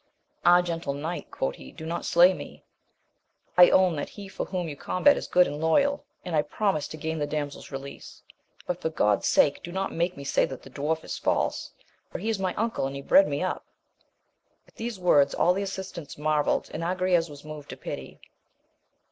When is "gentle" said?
0.63-0.95